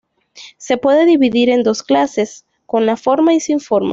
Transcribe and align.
Se 0.57 0.77
puede 0.77 1.05
dividir 1.05 1.51
en 1.51 1.61
dos 1.61 1.83
clases, 1.83 2.47
con 2.65 2.87
la 2.87 2.97
forma 2.97 3.35
y 3.35 3.39
sin 3.39 3.59
forma. 3.59 3.89